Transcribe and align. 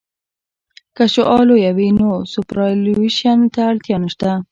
که 0.95 1.03
شعاع 1.13 1.41
لویه 1.49 1.71
وي 1.77 1.87
نو 1.99 2.07
سوپرایلیویشن 2.33 3.39
ته 3.53 3.59
اړتیا 3.69 3.97
نشته 4.05 4.31